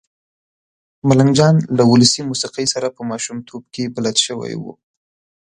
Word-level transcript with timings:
ملنګ 1.07 1.31
جان 1.37 1.55
له 1.77 1.83
ولسي 1.91 2.21
موسېقۍ 2.29 2.65
سره 2.73 2.87
په 2.95 3.01
ماشومتوب 3.11 3.61
کې 3.73 3.93
بلد 3.95 4.17
شوی 4.25 4.53
و. 4.61 4.63